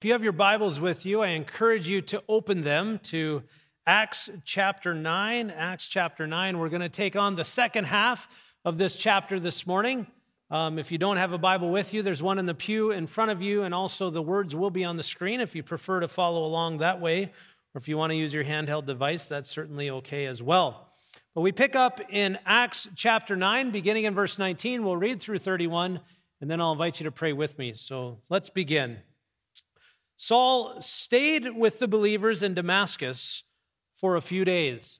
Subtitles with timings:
[0.00, 3.42] If you have your Bibles with you, I encourage you to open them to
[3.84, 5.50] Acts chapter 9.
[5.50, 6.58] Acts chapter 9.
[6.58, 8.28] We're going to take on the second half
[8.64, 10.06] of this chapter this morning.
[10.52, 13.08] Um, if you don't have a Bible with you, there's one in the pew in
[13.08, 15.98] front of you, and also the words will be on the screen if you prefer
[15.98, 17.24] to follow along that way.
[17.74, 20.92] Or if you want to use your handheld device, that's certainly okay as well.
[21.34, 24.84] But we pick up in Acts chapter 9, beginning in verse 19.
[24.84, 25.98] We'll read through 31,
[26.40, 27.72] and then I'll invite you to pray with me.
[27.74, 28.98] So let's begin.
[30.20, 33.44] Saul stayed with the believers in Damascus
[33.94, 34.98] for a few days.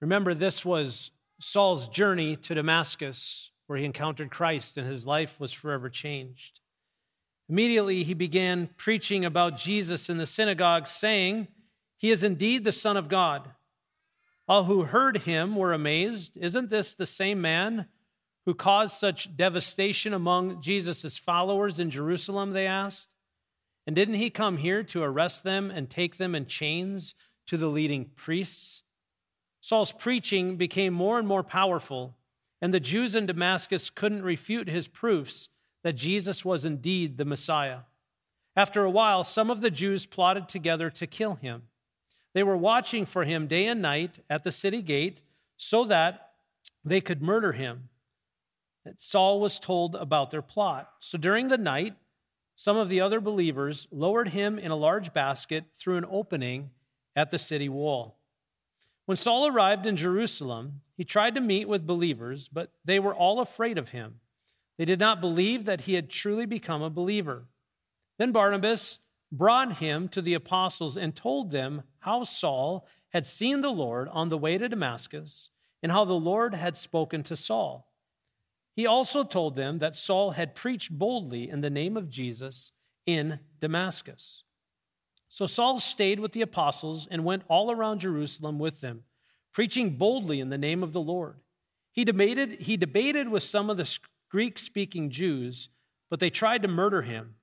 [0.00, 5.52] Remember, this was Saul's journey to Damascus, where he encountered Christ and his life was
[5.52, 6.60] forever changed.
[7.50, 11.48] Immediately, he began preaching about Jesus in the synagogue, saying,
[11.98, 13.50] He is indeed the Son of God.
[14.48, 16.38] All who heard him were amazed.
[16.38, 17.88] Isn't this the same man
[18.46, 22.52] who caused such devastation among Jesus' followers in Jerusalem?
[22.52, 23.14] They asked.
[23.90, 27.12] And didn't he come here to arrest them and take them in chains
[27.46, 28.84] to the leading priests?
[29.60, 32.14] Saul's preaching became more and more powerful,
[32.62, 35.48] and the Jews in Damascus couldn't refute his proofs
[35.82, 37.78] that Jesus was indeed the Messiah.
[38.54, 41.62] After a while, some of the Jews plotted together to kill him.
[42.32, 45.22] They were watching for him day and night at the city gate
[45.56, 46.34] so that
[46.84, 47.88] they could murder him.
[48.98, 50.92] Saul was told about their plot.
[51.00, 51.96] So during the night,
[52.60, 56.68] some of the other believers lowered him in a large basket through an opening
[57.16, 58.18] at the city wall.
[59.06, 63.40] When Saul arrived in Jerusalem, he tried to meet with believers, but they were all
[63.40, 64.16] afraid of him.
[64.76, 67.46] They did not believe that he had truly become a believer.
[68.18, 68.98] Then Barnabas
[69.32, 74.28] brought him to the apostles and told them how Saul had seen the Lord on
[74.28, 75.48] the way to Damascus
[75.82, 77.89] and how the Lord had spoken to Saul.
[78.80, 82.72] He also told them that Saul had preached boldly in the name of Jesus
[83.04, 84.42] in Damascus.
[85.28, 89.02] So Saul stayed with the apostles and went all around Jerusalem with them,
[89.52, 91.40] preaching boldly in the name of the Lord.
[91.92, 93.98] He debated, he debated with some of the
[94.30, 95.68] Greek speaking Jews,
[96.08, 97.34] but they tried to murder him.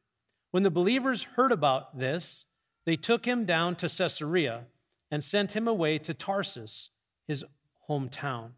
[0.49, 2.45] When the believers heard about this,
[2.87, 4.65] they took him down to Caesarea
[5.11, 6.89] and sent him away to Tarsus,
[7.27, 7.45] his
[7.87, 8.53] hometown.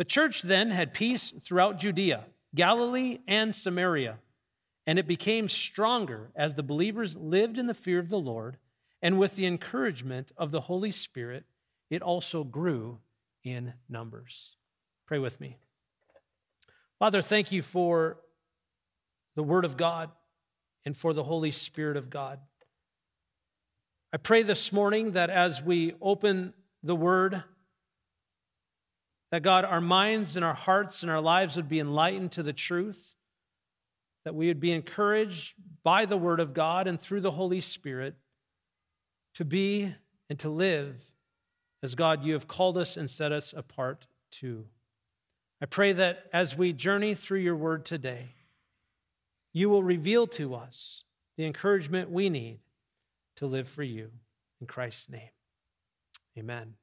[0.00, 2.24] The church then had peace throughout Judea,
[2.54, 4.16] Galilee, and Samaria,
[4.86, 8.56] and it became stronger as the believers lived in the fear of the Lord,
[9.02, 11.44] and with the encouragement of the Holy Spirit,
[11.90, 13.00] it also grew
[13.44, 14.56] in numbers.
[15.04, 15.58] Pray with me.
[16.98, 18.20] Father, thank you for
[19.36, 20.08] the Word of God
[20.86, 22.40] and for the Holy Spirit of God.
[24.14, 27.44] I pray this morning that as we open the Word,
[29.30, 32.52] that God, our minds and our hearts and our lives would be enlightened to the
[32.52, 33.14] truth,
[34.24, 38.16] that we would be encouraged by the Word of God and through the Holy Spirit
[39.34, 39.94] to be
[40.28, 41.00] and to live
[41.82, 44.66] as God, you have called us and set us apart to.
[45.62, 48.34] I pray that as we journey through your Word today,
[49.52, 51.04] you will reveal to us
[51.36, 52.60] the encouragement we need
[53.36, 54.10] to live for you.
[54.60, 55.30] In Christ's name,
[56.38, 56.79] amen.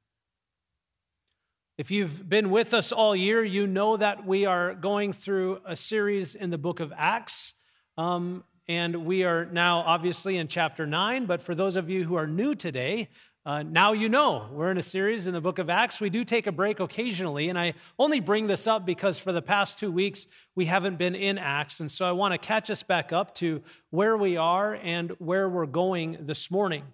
[1.78, 5.76] If you've been with us all year, you know that we are going through a
[5.76, 7.54] series in the book of Acts.
[8.00, 11.28] Um, and we are now obviously in chapter 9.
[11.28, 13.10] But for those of you who are new today,
[13.46, 16.00] uh, now you know we're in a series in the book of Acts.
[16.00, 19.44] We do take a break occasionally, and I only bring this up because for the
[19.44, 21.80] past two weeks we haven't been in Acts.
[21.80, 23.62] And so I want to catch us back up to
[23.92, 26.86] where we are and where we're going this morning.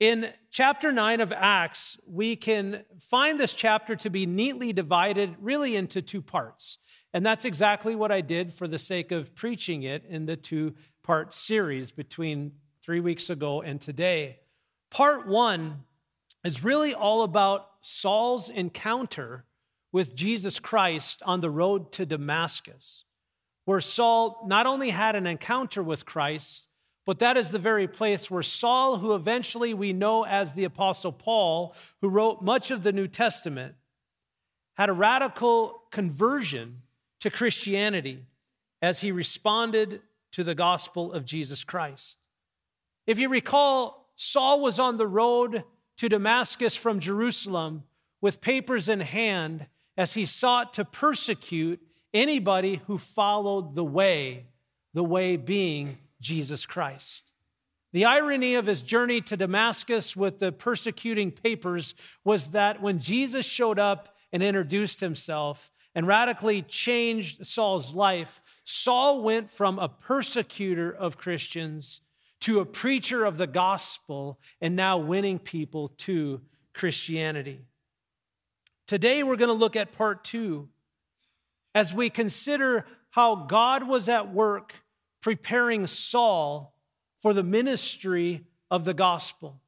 [0.00, 5.76] In chapter 9 of Acts, we can find this chapter to be neatly divided really
[5.76, 6.78] into two parts.
[7.12, 10.74] And that's exactly what I did for the sake of preaching it in the two
[11.02, 12.52] part series between
[12.82, 14.38] three weeks ago and today.
[14.90, 15.84] Part one
[16.44, 19.44] is really all about Saul's encounter
[19.92, 23.04] with Jesus Christ on the road to Damascus,
[23.66, 26.64] where Saul not only had an encounter with Christ,
[27.10, 31.10] but that is the very place where Saul, who eventually we know as the Apostle
[31.10, 33.74] Paul, who wrote much of the New Testament,
[34.74, 36.82] had a radical conversion
[37.18, 38.26] to Christianity
[38.80, 42.16] as he responded to the gospel of Jesus Christ.
[43.08, 45.64] If you recall, Saul was on the road
[45.96, 47.82] to Damascus from Jerusalem
[48.20, 49.66] with papers in hand
[49.96, 51.80] as he sought to persecute
[52.14, 54.46] anybody who followed the way,
[54.94, 57.30] the way being Jesus Christ.
[57.92, 61.94] The irony of his journey to Damascus with the persecuting papers
[62.24, 69.22] was that when Jesus showed up and introduced himself and radically changed Saul's life, Saul
[69.22, 72.00] went from a persecutor of Christians
[72.42, 76.40] to a preacher of the gospel and now winning people to
[76.72, 77.60] Christianity.
[78.86, 80.68] Today, we're going to look at part two
[81.74, 84.74] as we consider how God was at work
[85.20, 86.74] preparing Saul
[87.20, 89.60] for the ministry of the gospel.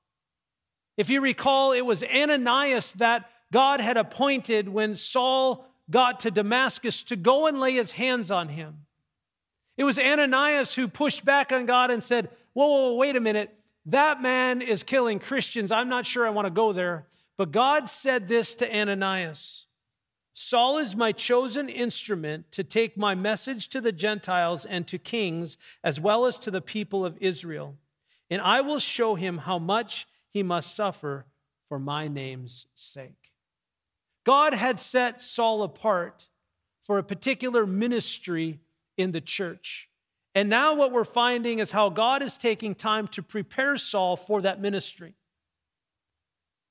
[0.96, 7.02] If you recall, it was Ananias that God had appointed when Saul got to Damascus
[7.04, 8.86] to go and lay his hands on him.
[9.76, 13.20] It was Ananias who pushed back on God and said, Whoa, whoa, whoa, wait a
[13.20, 13.54] minute.
[13.86, 15.72] That man is killing Christians.
[15.72, 17.06] I'm not sure I want to go there.
[17.36, 19.66] But God said this to Ananias
[20.34, 25.58] Saul is my chosen instrument to take my message to the Gentiles and to kings,
[25.84, 27.76] as well as to the people of Israel.
[28.30, 31.26] And I will show him how much he must suffer
[31.68, 33.32] for my name's sake.
[34.24, 36.28] God had set Saul apart
[36.84, 38.60] for a particular ministry
[38.96, 39.88] in the church.
[40.34, 44.40] And now, what we're finding is how God is taking time to prepare Saul for
[44.40, 45.14] that ministry.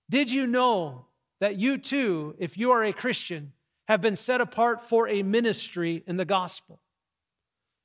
[0.10, 1.06] Did you know
[1.42, 3.52] that you too, if you are a Christian,
[3.88, 6.80] have been set apart for a ministry in the gospel.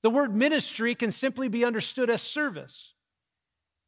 [0.03, 2.93] The word ministry can simply be understood as service.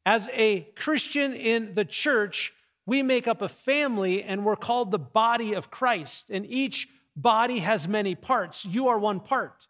[0.05, 2.51] As a Christian in the church,
[2.85, 6.31] we make up a family and we're called the body of Christ.
[6.31, 8.65] And each body has many parts.
[8.65, 9.67] You are one part.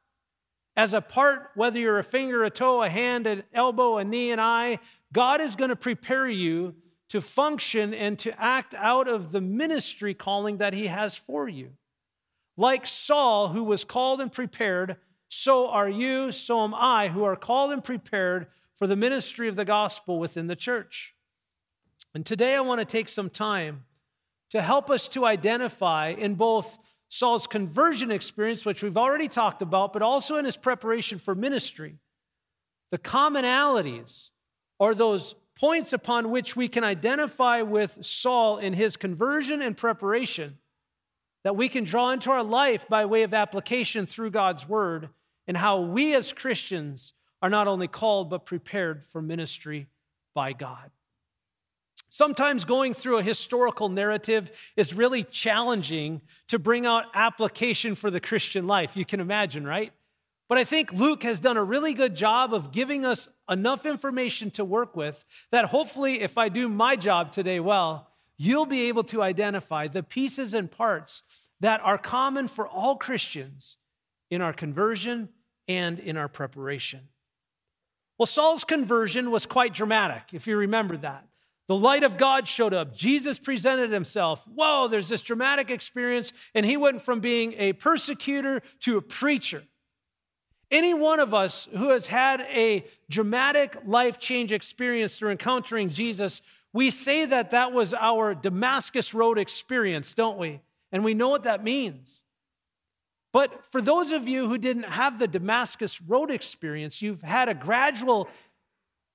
[0.77, 4.31] As a part, whether you're a finger, a toe, a hand, an elbow, a knee,
[4.31, 4.79] an eye,
[5.11, 6.75] God is going to prepare you
[7.09, 11.71] to function and to act out of the ministry calling that He has for you.
[12.57, 14.97] Like Saul, who was called and prepared,
[15.27, 18.47] so are you, so am I, who are called and prepared
[18.79, 21.13] for the ministry of the gospel within the church.
[22.15, 23.83] And today I want to take some time
[24.51, 26.77] to help us to identify in both
[27.09, 31.97] Saul's conversion experience, which we've already talked about, but also in his preparation for ministry,
[32.89, 34.29] the commonalities
[34.79, 40.57] or those points upon which we can identify with Saul in his conversion and preparation
[41.43, 45.09] that we can draw into our life by way of application through God's word,
[45.47, 49.87] and how we as Christians are not only called but prepared for ministry
[50.33, 50.91] by God.
[52.09, 58.19] Sometimes going through a historical narrative is really challenging to bring out application for the
[58.19, 58.97] Christian life.
[58.97, 59.93] You can imagine, right?
[60.49, 64.49] But I think Luke has done a really good job of giving us enough information
[64.51, 69.03] to work with that hopefully, if I do my job today well, you'll be able
[69.05, 71.21] to identify the pieces and parts
[71.59, 73.77] that are common for all Christians
[74.31, 75.29] in our conversion
[75.67, 77.09] and in our preparation.
[78.17, 81.27] Well, Saul's conversion was quite dramatic, if you remember that.
[81.67, 82.95] The light of God showed up.
[82.95, 84.43] Jesus presented himself.
[84.47, 89.63] Whoa, there's this dramatic experience, and he went from being a persecutor to a preacher.
[90.71, 96.41] Any one of us who has had a dramatic life change experience through encountering Jesus,
[96.73, 100.61] we say that that was our Damascus Road experience, don't we?
[100.91, 102.21] And we know what that means.
[103.31, 107.53] But for those of you who didn't have the Damascus Road experience, you've had a
[107.53, 108.27] gradual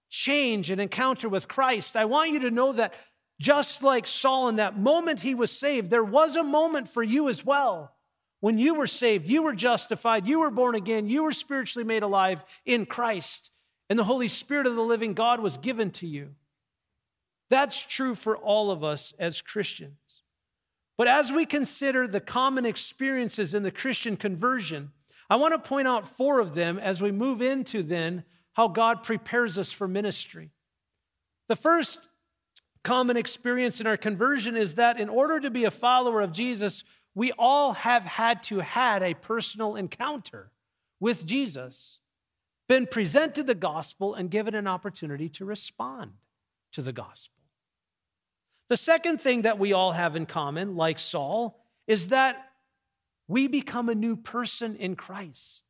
[0.08, 1.96] change and encounter with Christ.
[1.96, 2.98] I want you to know that
[3.40, 7.28] just like Saul, in that moment he was saved, there was a moment for you
[7.28, 7.92] as well
[8.44, 12.02] when you were saved, you were justified, you were born again, you were spiritually made
[12.02, 13.50] alive in Christ,
[13.88, 16.34] and the Holy Spirit of the living God was given to you.
[17.48, 19.96] That's true for all of us as Christians.
[20.98, 24.90] But as we consider the common experiences in the Christian conversion,
[25.30, 29.02] I want to point out four of them as we move into then how God
[29.02, 30.50] prepares us for ministry.
[31.48, 32.10] The first
[32.82, 36.84] common experience in our conversion is that in order to be a follower of Jesus,
[37.14, 40.50] we all have had to had a personal encounter
[41.00, 42.00] with Jesus,
[42.68, 46.12] been presented the gospel and given an opportunity to respond
[46.72, 47.42] to the gospel.
[48.68, 52.50] The second thing that we all have in common, like Saul, is that
[53.28, 55.62] we become a new person in Christ.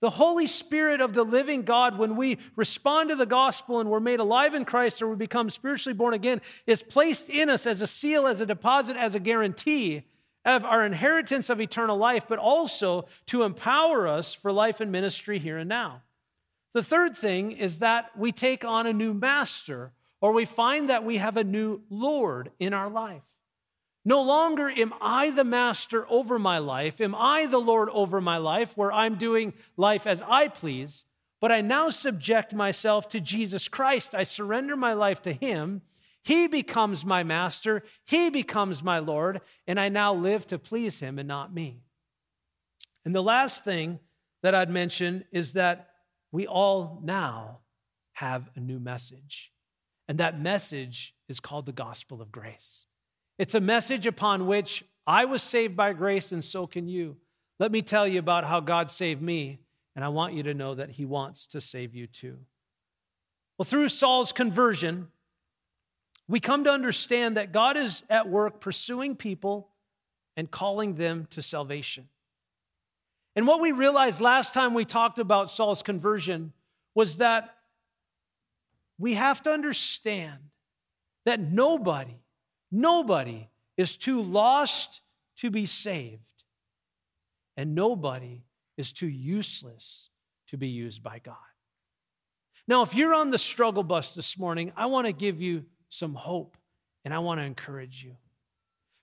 [0.00, 4.00] The Holy Spirit of the living God, when we respond to the gospel and we're
[4.00, 7.82] made alive in Christ or we become spiritually born again, is placed in us as
[7.82, 10.04] a seal, as a deposit, as a guarantee
[10.44, 15.38] of our inheritance of eternal life, but also to empower us for life and ministry
[15.38, 16.02] here and now.
[16.74, 21.04] The third thing is that we take on a new master, or we find that
[21.04, 23.22] we have a new Lord in our life.
[24.04, 28.38] No longer am I the master over my life, am I the Lord over my
[28.38, 31.04] life, where I'm doing life as I please,
[31.40, 34.14] but I now subject myself to Jesus Christ.
[34.14, 35.82] I surrender my life to Him
[36.22, 41.18] he becomes my master, He becomes my Lord, and I now live to please Him
[41.18, 41.82] and not me.
[43.04, 43.98] And the last thing
[44.42, 45.90] that I'd mention is that
[46.30, 47.58] we all now
[48.14, 49.52] have a new message.
[50.08, 52.86] And that message is called the gospel of grace.
[53.38, 57.16] It's a message upon which I was saved by grace, and so can you.
[57.58, 59.58] Let me tell you about how God saved me,
[59.96, 62.38] and I want you to know that He wants to save you too.
[63.58, 65.08] Well, through Saul's conversion,
[66.28, 69.68] we come to understand that God is at work pursuing people
[70.36, 72.08] and calling them to salvation.
[73.34, 76.52] And what we realized last time we talked about Saul's conversion
[76.94, 77.56] was that
[78.98, 80.38] we have to understand
[81.24, 82.20] that nobody,
[82.70, 85.00] nobody is too lost
[85.38, 86.44] to be saved,
[87.56, 88.44] and nobody
[88.76, 90.10] is too useless
[90.48, 91.36] to be used by God.
[92.68, 96.14] Now, if you're on the struggle bus this morning, I want to give you some
[96.14, 96.56] hope
[97.04, 98.16] and I want to encourage you.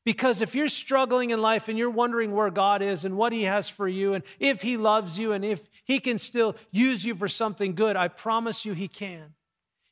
[0.05, 3.43] Because if you're struggling in life and you're wondering where God is and what He
[3.43, 7.13] has for you, and if He loves you and if He can still use you
[7.13, 9.33] for something good, I promise you He can.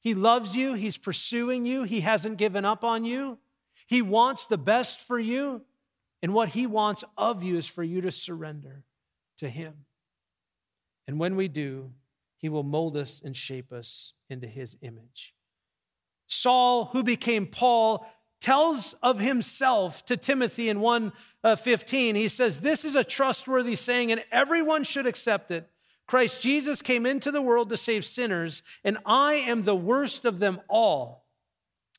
[0.02, 3.38] He loves you, He's pursuing you, He hasn't given up on you.
[3.86, 5.62] He wants the best for you,
[6.24, 8.86] and what He wants of you is for you to surrender
[9.38, 9.86] to Him.
[11.06, 11.92] And when we do,
[12.38, 15.36] He will mold us and shape us into His image.
[16.28, 18.06] Saul, who became Paul,
[18.40, 22.16] tells of himself to Timothy in 1:15.
[22.16, 25.70] Uh, he says, "This is a trustworthy saying and everyone should accept it.
[26.06, 30.40] Christ Jesus came into the world to save sinners, and I am the worst of
[30.40, 31.26] them all.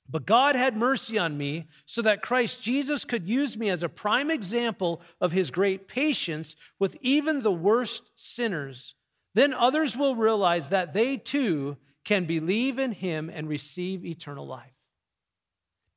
[0.09, 3.91] But God had mercy on me so that Christ Jesus could use me as a
[3.91, 8.95] prime example of his great patience with even the worst sinners.
[9.35, 11.77] Then others will realize that they too
[12.09, 14.73] can believe in him and receive eternal life.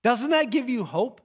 [0.04, 1.22] Doesn't that give you hope?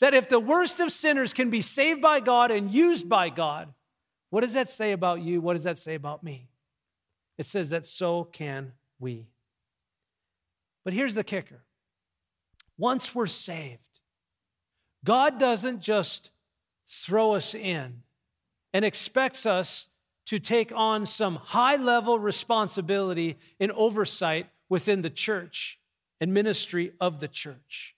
[0.00, 3.74] That if the worst of sinners can be saved by God and used by God,
[4.30, 5.42] what does that say about you?
[5.42, 6.48] What does that say about me?
[7.36, 9.26] It says that so can we.
[10.82, 11.60] But here's the kicker
[12.78, 13.80] once we're saved,
[15.04, 16.30] God doesn't just
[16.88, 18.02] throw us in
[18.72, 19.88] and expects us
[20.26, 25.78] to take on some high level responsibility and oversight within the church
[26.20, 27.94] and ministry of the church.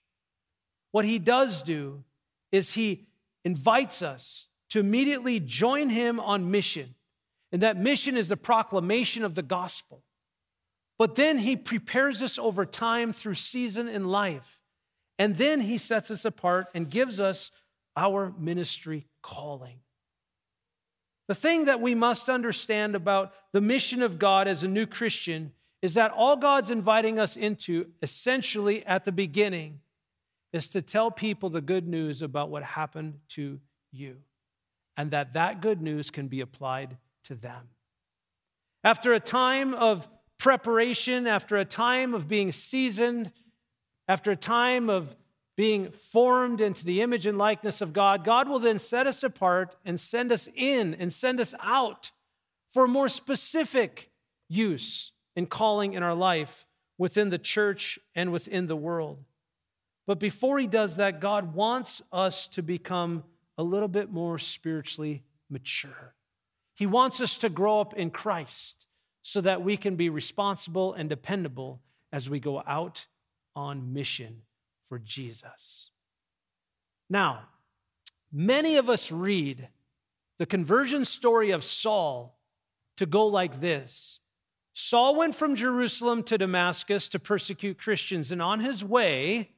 [0.91, 2.03] What he does do
[2.51, 3.07] is he
[3.43, 6.95] invites us to immediately join him on mission.
[7.51, 10.03] And that mission is the proclamation of the gospel.
[10.99, 14.59] But then he prepares us over time through season in life.
[15.17, 17.51] And then he sets us apart and gives us
[17.95, 19.79] our ministry calling.
[21.29, 25.51] The thing that we must understand about the mission of God as a new Christian
[25.79, 29.81] is that all God's inviting us into, essentially at the beginning,
[30.53, 33.59] is to tell people the good news about what happened to
[33.91, 34.17] you
[34.97, 37.69] and that that good news can be applied to them.
[38.83, 40.09] After a time of
[40.39, 43.31] preparation, after a time of being seasoned,
[44.07, 45.15] after a time of
[45.59, 49.75] being formed into the image and likeness of God, God will then set us apart
[49.83, 52.11] and send us in and send us out
[52.71, 54.09] for more specific
[54.47, 56.65] use and calling in our life
[56.97, 59.25] within the church and within the world.
[60.07, 63.25] But before he does that, God wants us to become
[63.57, 66.15] a little bit more spiritually mature.
[66.73, 68.87] He wants us to grow up in Christ
[69.23, 71.81] so that we can be responsible and dependable
[72.13, 73.07] as we go out
[73.57, 74.43] on mission
[74.89, 75.91] for Jesus.
[77.09, 77.43] Now,
[78.31, 79.69] many of us read
[80.39, 82.37] the conversion story of Saul
[82.97, 84.19] to go like this
[84.73, 89.51] Saul went from Jerusalem to Damascus to persecute Christians, and on his way,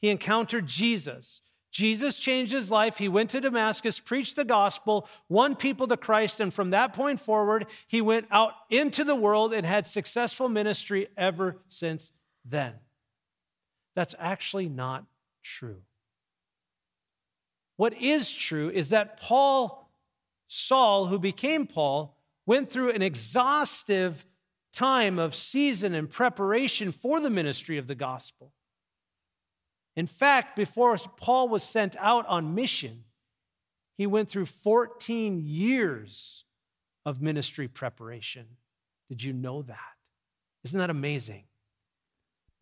[0.00, 1.42] he encountered Jesus.
[1.70, 2.98] Jesus changed his life.
[2.98, 7.18] He went to Damascus, preached the gospel, won people to Christ, and from that point
[7.18, 12.10] forward, he went out into the world and had successful ministry ever since
[12.44, 12.74] then.
[13.94, 15.04] That's actually not
[15.42, 15.82] true.
[17.76, 19.90] What is true is that Paul,
[20.48, 24.26] Saul, who became Paul, went through an exhaustive
[24.72, 28.52] time of season and preparation for the ministry of the gospel.
[29.94, 33.04] In fact, before Paul was sent out on mission,
[33.98, 36.44] he went through 14 years
[37.04, 38.46] of ministry preparation.
[39.08, 39.78] Did you know that?
[40.64, 41.44] Isn't that amazing?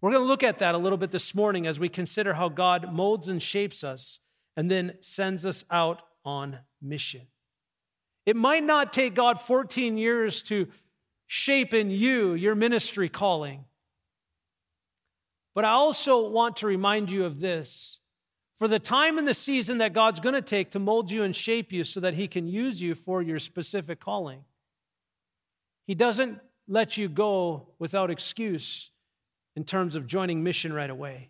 [0.00, 2.49] We're going to look at that a little bit this morning as we consider how
[2.49, 4.21] God molds and shapes us
[4.57, 7.23] and then sends us out on mission.
[8.25, 10.69] It might not take God 14 years to
[11.26, 13.64] shape in you your ministry calling.
[15.54, 17.99] But I also want to remind you of this.
[18.57, 21.35] For the time and the season that God's going to take to mold you and
[21.35, 24.45] shape you so that He can use you for your specific calling,
[25.87, 28.90] He doesn't let you go without excuse
[29.61, 31.29] in terms of joining mission right away.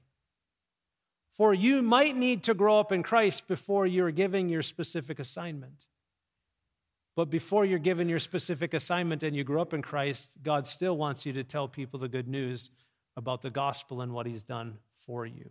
[1.32, 5.86] For you might need to grow up in Christ before you're giving your specific assignment.
[7.16, 10.96] But before you're given your specific assignment and you grow up in Christ, God still
[10.96, 12.70] wants you to tell people the good news
[13.16, 15.50] about the gospel and what He's done for you.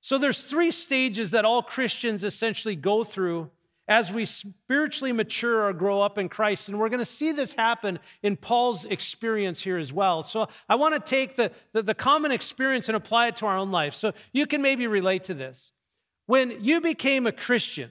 [0.00, 3.48] So there's three stages that all Christians essentially go through
[3.88, 6.68] as we spiritually mature or grow up in Christ.
[6.68, 10.22] And we're going to see this happen in Paul's experience here as well.
[10.22, 13.56] So I want to take the, the, the, common experience and apply it to our
[13.56, 13.94] own life.
[13.94, 15.72] So you can maybe relate to this.
[16.26, 17.90] When you became a Christian,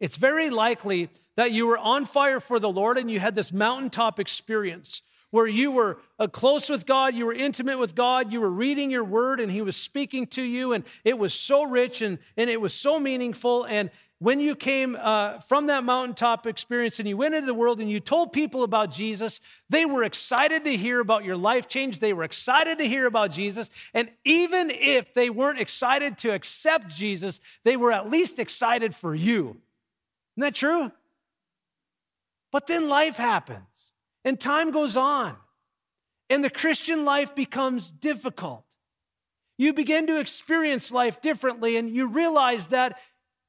[0.00, 3.52] it's very likely that you were on fire for the Lord and you had this
[3.52, 8.40] mountaintop experience where you were uh, close with God, you were intimate with God, you
[8.40, 12.02] were reading your word, and He was speaking to you, and it was so rich
[12.02, 13.64] and, and it was so meaningful.
[13.64, 13.90] And,
[14.24, 17.90] when you came uh, from that mountaintop experience and you went into the world and
[17.90, 19.38] you told people about Jesus,
[19.68, 21.98] they were excited to hear about your life change.
[21.98, 23.68] They were excited to hear about Jesus.
[23.92, 29.14] And even if they weren't excited to accept Jesus, they were at least excited for
[29.14, 29.58] you.
[30.38, 30.90] Isn't that true?
[32.50, 33.92] But then life happens
[34.24, 35.36] and time goes on
[36.30, 38.64] and the Christian life becomes difficult.
[39.58, 42.98] You begin to experience life differently and you realize that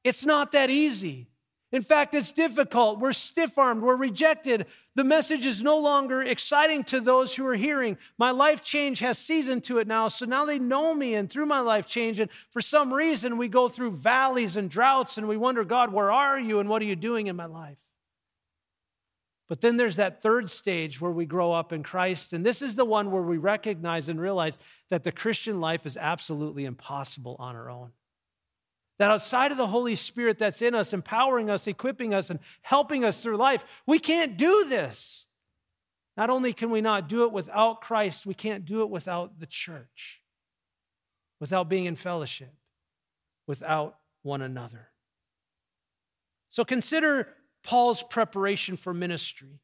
[0.06, 1.26] it's not that easy.
[1.72, 3.00] In fact, it's difficult.
[3.00, 3.82] We're stiff armed.
[3.82, 4.66] We're rejected.
[4.94, 7.98] The message is no longer exciting to those who are hearing.
[8.16, 10.06] My life change has season to it now.
[10.06, 13.48] So now they know me, and through my life change, and for some reason, we
[13.48, 16.86] go through valleys and droughts, and we wonder, God, where are you, and what are
[16.86, 17.78] you doing in my life?
[19.48, 22.76] But then there's that third stage where we grow up in Christ, and this is
[22.76, 24.58] the one where we recognize and realize
[24.90, 27.90] that the Christian life is absolutely impossible on our own.
[28.98, 33.04] That outside of the Holy Spirit that's in us, empowering us, equipping us, and helping
[33.04, 35.26] us through life, we can't do this.
[36.16, 39.46] Not only can we not do it without Christ, we can't do it without the
[39.46, 40.22] church,
[41.40, 42.54] without being in fellowship,
[43.46, 44.88] without one another.
[46.48, 49.60] So consider Paul's preparation for ministry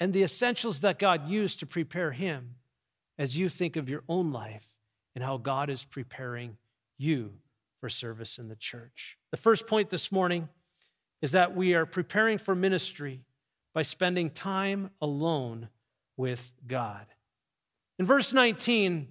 [0.00, 2.54] and the essentials that God used to prepare him
[3.18, 4.66] as you think of your own life
[5.14, 6.56] and how God is preparing
[6.96, 7.34] you
[7.80, 9.18] for service in the church.
[9.30, 10.48] The first point this morning
[11.22, 13.22] is that we are preparing for ministry
[13.74, 15.68] by spending time alone
[16.16, 17.06] with God.
[17.98, 19.08] In verse 19,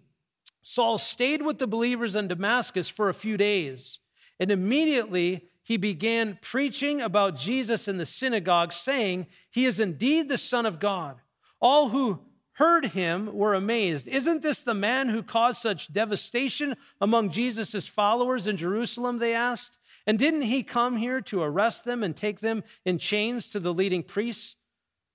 [0.62, 3.99] Saul stayed with the believers in Damascus for a few days,
[4.39, 10.38] and immediately he began preaching about Jesus in the synagogue, saying, He is indeed the
[10.38, 11.17] Son of God.
[11.60, 12.21] All who
[12.58, 14.08] heard him were amazed.
[14.08, 19.20] Isn't this the man who caused such devastation among Jesus' followers in Jerusalem?
[19.20, 19.78] They asked.
[20.08, 23.74] And didn't he come here to arrest them and take them in chains to the
[23.74, 24.56] leading priests?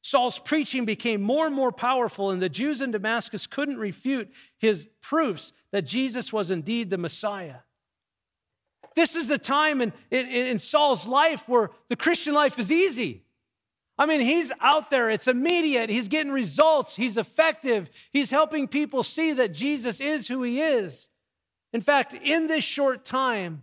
[0.02, 4.86] Saul's preaching became more and more powerful, and the Jews in Damascus couldn't refute his
[5.00, 7.58] proofs that Jesus was indeed the Messiah.
[8.94, 13.24] This is the time in, in, in Saul's life where the Christian life is easy.
[14.02, 19.04] I mean, he's out there, it's immediate, he's getting results, he's effective, he's helping people
[19.04, 21.08] see that Jesus is who he is.
[21.72, 23.62] In fact, in this short time,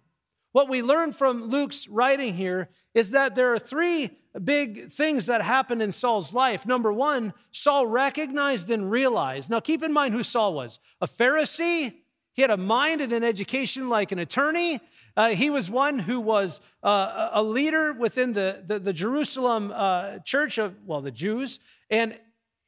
[0.53, 5.41] what we learn from Luke's writing here is that there are three big things that
[5.41, 6.65] happened in Saul's life.
[6.65, 9.49] Number one, Saul recognized and realized.
[9.49, 11.95] Now, keep in mind who Saul was a Pharisee,
[12.31, 14.79] he had a mind and an education like an attorney.
[15.19, 20.19] Uh, he was one who was uh, a leader within the, the, the Jerusalem uh,
[20.19, 21.59] church of, well, the Jews.
[21.89, 22.17] And,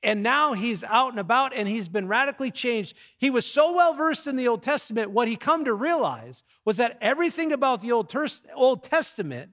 [0.04, 2.98] and now he's out and about and he's been radically changed.
[3.18, 6.76] He was so well versed in the Old Testament, what he come to realize was
[6.76, 8.14] that everything about the Old,
[8.54, 9.52] Old Testament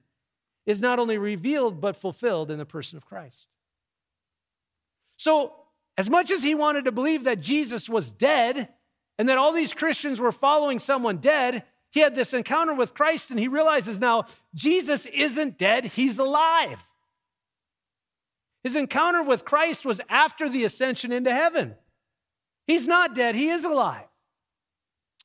[0.65, 3.47] is not only revealed but fulfilled in the person of Christ.
[5.15, 5.53] So,
[5.97, 8.67] as much as he wanted to believe that Jesus was dead
[9.17, 13.31] and that all these Christians were following someone dead, he had this encounter with Christ
[13.31, 16.83] and he realizes now Jesus isn't dead, he's alive.
[18.63, 21.75] His encounter with Christ was after the ascension into heaven.
[22.67, 24.05] He's not dead, he is alive.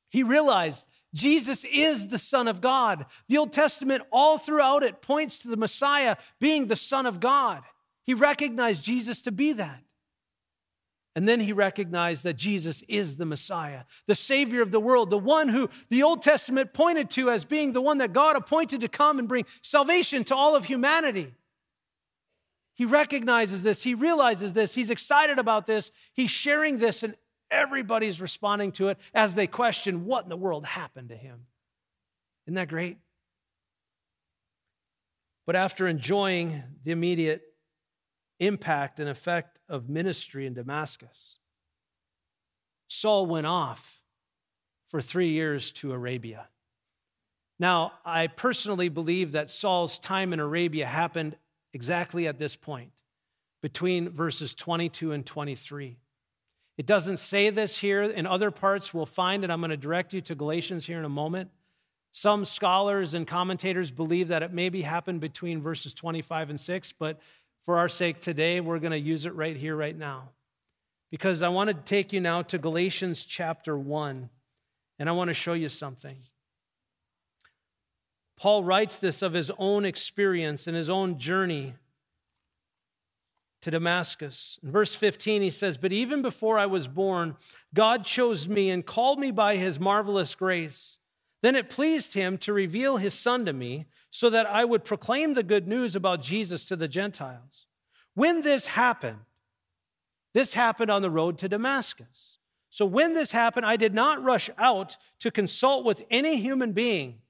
[0.09, 3.07] He realized Jesus is the Son of God.
[3.29, 7.63] The Old Testament, all throughout it, points to the Messiah being the Son of God.
[8.05, 9.84] He recognized Jesus to be that.
[11.17, 15.19] And then he recognized that Jesus is the Messiah, the Savior of the world, the
[15.19, 18.89] one who the Old Testament pointed to as being the one that God appointed to
[18.89, 21.33] come and bring salvation to all of humanity.
[22.75, 27.15] He recognizes this, he realizes this, he's excited about this, he's sharing this, and
[27.49, 31.47] everybody's responding to it as they question what in the world happened to him.
[32.47, 32.99] Isn't that great?
[35.47, 37.43] But after enjoying the immediate
[38.41, 41.39] impact and effect of ministry in Damascus.
[42.89, 44.01] Saul went off
[44.89, 46.49] for three years to Arabia.
[47.59, 51.37] Now, I personally believe that Saul's time in Arabia happened
[51.73, 52.91] exactly at this point,
[53.63, 55.97] between verses 22 and 23.
[56.77, 58.03] It doesn't say this here.
[58.03, 59.51] In other parts, we'll find it.
[59.51, 61.51] I'm going to direct you to Galatians here in a moment.
[62.13, 67.21] Some scholars and commentators believe that it maybe happened between verses 25 and 6, but
[67.65, 70.31] for our sake today, we're going to use it right here, right now.
[71.11, 74.29] Because I want to take you now to Galatians chapter 1,
[74.99, 76.17] and I want to show you something.
[78.37, 81.75] Paul writes this of his own experience and his own journey
[83.63, 84.59] to Damascus.
[84.63, 87.37] In verse 15, he says, But even before I was born,
[87.73, 90.99] God chose me and called me by his marvelous grace.
[91.41, 95.35] Then it pleased him to reveal his son to me so that I would proclaim
[95.35, 97.67] the good news about Jesus to the Gentiles.
[98.15, 99.19] When this happened,
[100.35, 102.39] this happened on the road to Damascus.
[102.71, 107.23] So when this happened, I did not rush out to consult with any human being,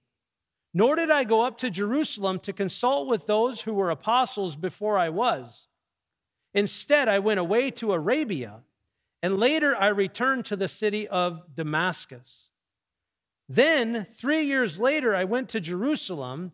[0.75, 4.99] nor did I go up to Jerusalem to consult with those who were apostles before
[4.99, 5.69] I was.
[6.53, 8.61] Instead, I went away to Arabia,
[9.23, 12.51] and later I returned to the city of Damascus.
[13.49, 16.53] Then, three years later, I went to Jerusalem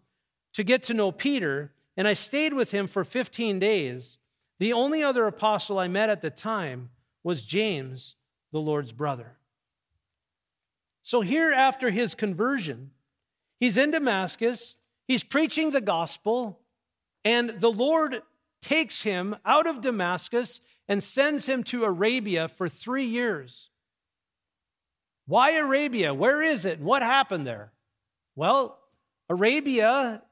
[0.55, 4.19] to get to know Peter, and I stayed with him for 15 days.
[4.59, 6.91] The only other apostle I met at the time
[7.23, 8.17] was James,
[8.53, 9.37] the Lord's brother.
[11.03, 12.91] So, here after his conversion,
[13.59, 14.77] he's in Damascus,
[15.09, 16.61] he's preaching the gospel,
[17.25, 18.23] and the Lord
[18.61, 23.71] takes him out of Damascus and sends him to Arabia for three years.
[25.27, 26.13] Why Arabia?
[26.13, 26.81] Where is it?
[26.81, 27.73] What happened there?
[28.35, 28.79] Well,
[29.29, 30.23] Arabia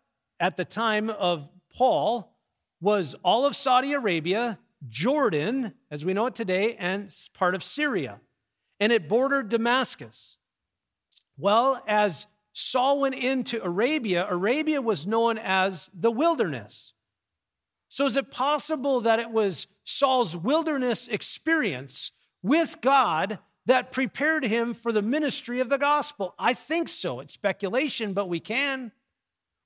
[0.41, 2.37] at the time of Paul
[2.81, 8.21] was all of Saudi Arabia, Jordan, as we know it today, and part of Syria.
[8.81, 10.37] And it bordered Damascus.
[11.37, 16.93] Well, as Saul went into Arabia, Arabia was known as the wilderness.
[17.89, 24.75] So, is it possible that it was Saul's wilderness experience with God that prepared him
[24.75, 26.35] for the ministry of the gospel?
[26.39, 27.21] I think so.
[27.21, 28.93] It's speculation, but we can.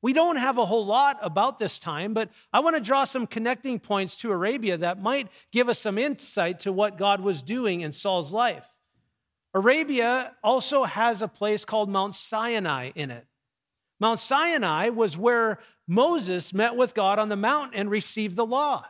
[0.03, 3.27] We don't have a whole lot about this time, but I want to draw some
[3.27, 7.83] connecting points to Arabia that might give us some insight to what God was doing
[7.83, 8.67] in Saul's life.
[9.55, 13.27] Arabia also has a place called Mount Sinai in it.
[14.01, 18.85] Mount Sinai was where Moses met with God on the mountain and received the law.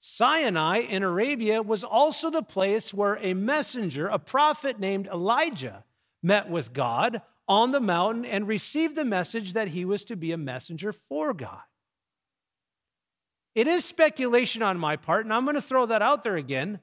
[0.00, 5.84] Sinai in Arabia was also the place where a messenger, a prophet named Elijah,
[6.22, 10.32] met with God on the mountain and received the message that he was to be
[10.32, 11.62] a messenger for God.
[13.54, 16.80] It is speculation on my part, and I'm going to throw that out there again.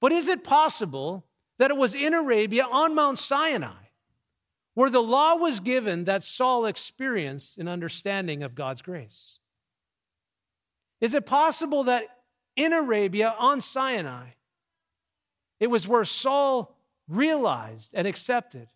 [0.00, 1.26] But is it possible
[1.58, 3.84] that it was in Arabia on Mount Sinai
[4.74, 9.38] where the law was given that Saul experienced an understanding of God's grace?
[11.00, 12.04] Is it possible that
[12.56, 14.30] in Arabia on Sinai,
[15.60, 16.76] it was where Saul
[17.08, 18.68] realized and accepted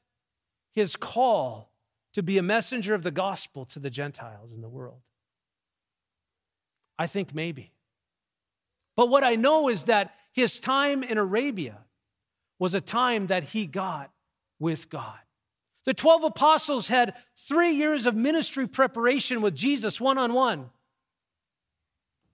[0.72, 1.72] his call
[2.14, 5.00] to be a messenger of the gospel to the Gentiles in the world?
[6.98, 7.72] I think maybe.
[8.96, 11.78] But what I know is that his time in Arabia
[12.58, 14.10] was a time that he got
[14.58, 15.18] with God.
[15.86, 20.70] The 12 apostles had three years of ministry preparation with Jesus one on one.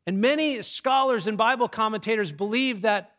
[0.07, 3.13] And many scholars and Bible commentators believe that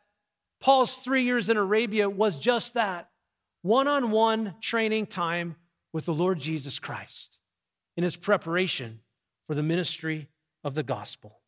[0.59, 3.09] Paul's three years in Arabia was just that
[3.61, 5.55] one on one training time
[5.93, 7.39] with the Lord Jesus Christ
[7.95, 8.99] in his preparation
[9.47, 10.29] for the ministry
[10.63, 11.39] of the gospel.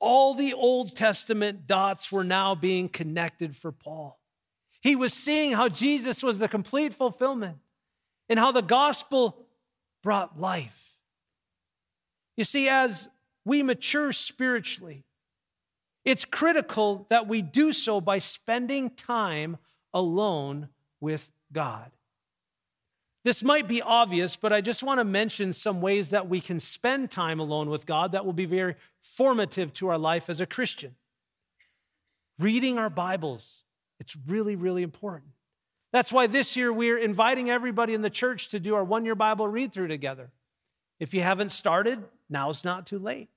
[0.00, 4.18] All the Old Testament dots were now being connected for Paul.
[4.80, 7.58] He was seeing how Jesus was the complete fulfillment
[8.28, 9.46] and how the gospel
[10.02, 10.96] brought life.
[12.36, 13.08] You see, as
[13.44, 15.04] we mature spiritually,
[16.04, 19.58] it's critical that we do so by spending time
[19.94, 20.68] alone
[21.00, 21.90] with God.
[23.24, 26.58] This might be obvious, but I just want to mention some ways that we can
[26.58, 30.46] spend time alone with God that will be very formative to our life as a
[30.46, 30.96] Christian.
[32.38, 33.62] Reading our Bibles,
[34.00, 35.30] it's really, really important.
[35.92, 39.14] That's why this year we're inviting everybody in the church to do our one year
[39.14, 40.30] Bible read through together.
[40.98, 43.28] If you haven't started, now now's not too late.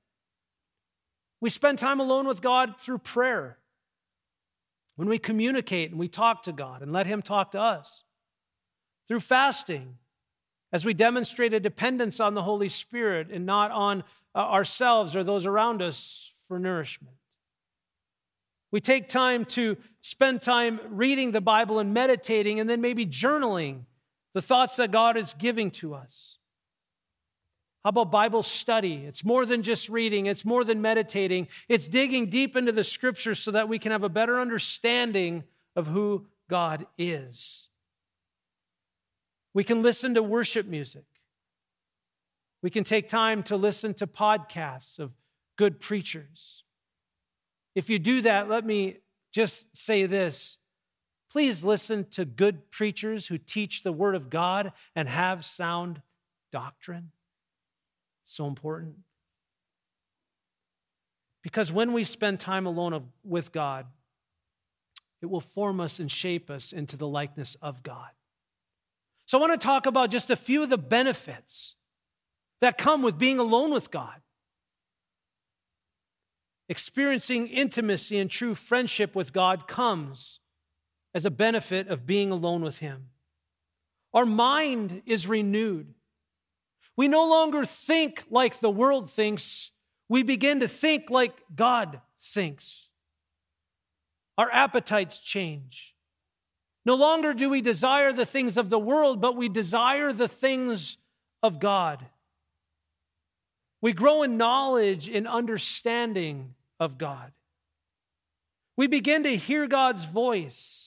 [1.42, 3.58] We spend time alone with God through prayer.
[4.96, 8.04] When we communicate and we talk to God and let Him talk to us.
[9.08, 9.98] Through fasting,
[10.72, 14.04] as we demonstrate a dependence on the Holy Spirit and not on
[14.34, 17.16] uh, ourselves or those around us for nourishment.
[18.72, 23.86] We take time to spend time reading the Bible and meditating and then maybe journaling
[24.34, 26.40] the thoughts that God is giving to us.
[27.86, 29.06] How about Bible study?
[29.06, 31.50] It's more than just reading, it's more than meditating.
[31.70, 35.44] It's digging deep into the scriptures so that we can have a better understanding
[35.76, 37.68] of who God is.
[39.54, 41.06] We can listen to worship music.
[42.64, 45.12] We can take time to listen to podcasts of
[45.56, 46.64] good preachers.
[47.76, 48.98] If you do that, let me
[49.32, 50.58] just say this.
[51.32, 56.02] Please listen to good preachers who teach the Word of God and have sound
[56.52, 57.12] doctrine.
[58.26, 58.96] So important.
[61.42, 63.86] Because when we spend time alone with God,
[65.22, 68.10] it will form us and shape us into the likeness of God.
[69.28, 71.76] So I want to talk about just a few of the benefits
[72.62, 74.22] that come with being alone with God.
[76.68, 80.40] Experiencing intimacy and true friendship with God comes
[81.14, 83.10] as a benefit of being alone with Him.
[84.14, 85.94] Our mind is renewed.
[86.98, 89.72] We no longer think like the world thinks,
[90.08, 92.90] we begin to think like God thinks.
[94.38, 95.96] Our appetites change.
[96.86, 100.98] No longer do we desire the things of the world, but we desire the things
[101.42, 102.06] of God.
[103.82, 107.32] We grow in knowledge and understanding of God.
[108.78, 110.85] We begin to hear God's voice.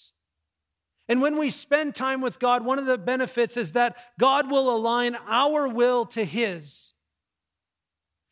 [1.08, 4.74] And when we spend time with God, one of the benefits is that God will
[4.74, 6.92] align our will to His.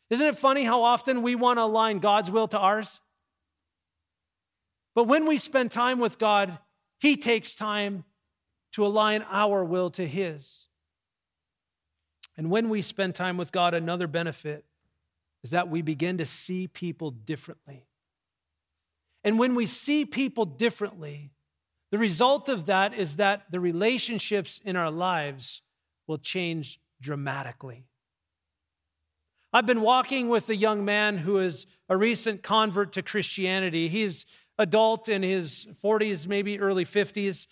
[0.09, 3.01] Isn't it funny how often we want to align God's will to ours?
[4.93, 6.59] But when we spend time with God,
[6.99, 8.03] He takes time
[8.73, 10.67] to align our will to His.
[12.37, 14.65] And when we spend time with God, another benefit
[15.43, 17.87] is that we begin to see people differently.
[19.23, 21.31] And when we see people differently,
[21.91, 25.61] the result of that is that the relationships in our lives
[26.05, 27.85] will change dramatically.
[29.53, 33.87] I've been walking with a young man who is a recent convert to Christianity.
[33.87, 34.25] He's
[34.59, 37.47] adult in his 40s, maybe early 50s,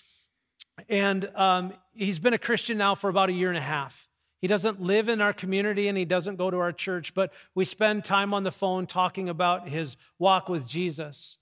[0.90, 4.10] and um, he's been a Christian now for about a year and a half.
[4.42, 7.66] He doesn't live in our community and he doesn't go to our church, but we
[7.66, 11.38] spend time on the phone talking about his walk with Jesus.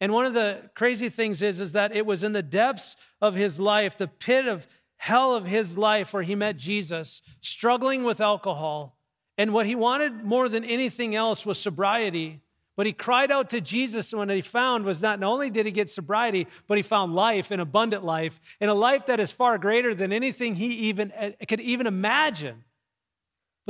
[0.00, 3.34] And one of the crazy things is, is that it was in the depths of
[3.34, 8.20] his life, the pit of hell of his life, where he met Jesus, struggling with
[8.20, 8.96] alcohol.
[9.36, 12.40] And what he wanted more than anything else was sobriety.
[12.76, 15.72] But he cried out to Jesus, and what he found was not only did he
[15.72, 19.58] get sobriety, but he found life, an abundant life, and a life that is far
[19.58, 22.64] greater than anything he even eh, could even imagine.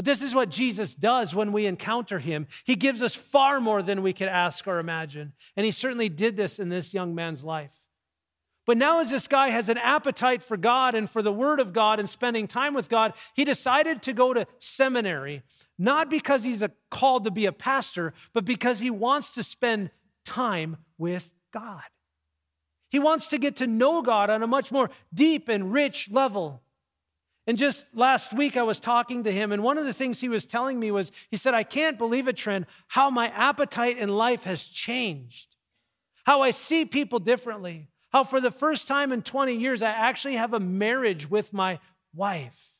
[0.01, 2.47] But this is what Jesus does when we encounter him.
[2.65, 5.35] He gives us far more than we could ask or imagine.
[5.59, 7.75] And he certainly did this in this young man's life.
[8.65, 11.75] But now, as this guy has an appetite for God and for the Word of
[11.75, 15.43] God and spending time with God, he decided to go to seminary,
[15.79, 19.91] not because he's a, called to be a pastor, but because he wants to spend
[20.25, 21.83] time with God.
[22.89, 26.63] He wants to get to know God on a much more deep and rich level.
[27.51, 30.29] And just last week, I was talking to him, and one of the things he
[30.29, 34.09] was telling me was he said, I can't believe it, Trent, how my appetite in
[34.09, 35.57] life has changed,
[36.25, 40.37] how I see people differently how, for the first time in 20 years, I actually
[40.37, 41.79] have a marriage with my
[42.15, 42.75] wife.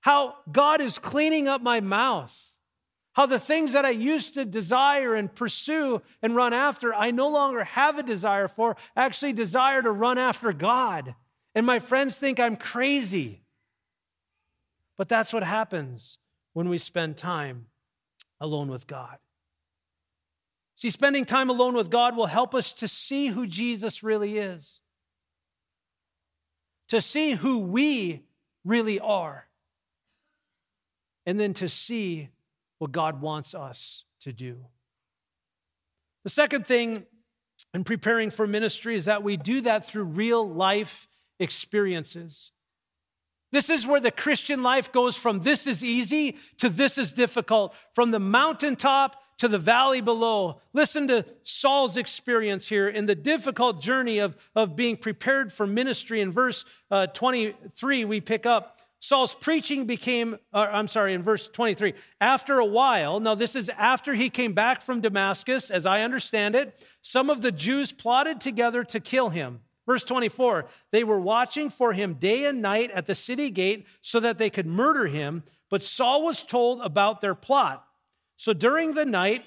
[0.00, 2.36] How God is cleaning up my mouth.
[3.12, 7.28] How the things that I used to desire and pursue and run after, I no
[7.28, 11.14] longer have a desire for, actually desire to run after God.
[11.54, 13.42] And my friends think I'm crazy.
[14.96, 16.18] But that's what happens
[16.52, 17.66] when we spend time
[18.40, 19.18] alone with God.
[20.74, 24.80] See, spending time alone with God will help us to see who Jesus really is,
[26.88, 28.24] to see who we
[28.64, 29.46] really are,
[31.24, 32.30] and then to see
[32.78, 34.56] what God wants us to do.
[36.24, 37.06] The second thing
[37.74, 41.08] in preparing for ministry is that we do that through real life
[41.42, 42.52] experiences.
[43.50, 47.74] This is where the Christian life goes from this is easy to this is difficult,
[47.94, 50.60] from the mountaintop to the valley below.
[50.72, 56.20] Listen to Saul's experience here in the difficult journey of, of being prepared for ministry.
[56.20, 61.48] In verse uh, 23, we pick up Saul's preaching became, uh, I'm sorry, in verse
[61.48, 66.02] 23, after a while, now this is after he came back from Damascus, as I
[66.02, 69.62] understand it, some of the Jews plotted together to kill him.
[69.86, 74.20] Verse 24, they were watching for him day and night at the city gate so
[74.20, 77.84] that they could murder him, but Saul was told about their plot.
[78.36, 79.44] So during the night,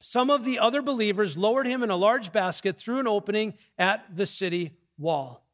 [0.00, 4.04] some of the other believers lowered him in a large basket through an opening at
[4.14, 5.44] the city wall.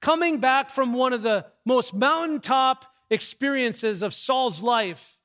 [0.00, 5.18] Coming back from one of the most mountaintop experiences of Saul's life,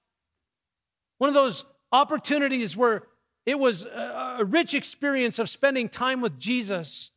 [1.17, 3.03] one of those opportunities where
[3.45, 7.11] it was a rich experience of spending time with Jesus.